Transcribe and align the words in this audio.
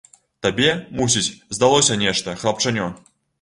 Табе, 0.45 0.69
мусіць, 0.99 1.35
здалося 1.57 1.99
нешта, 2.05 2.35
хлапчанё! 2.45 2.89